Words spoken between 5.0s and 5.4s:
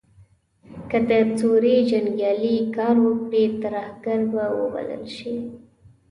شي.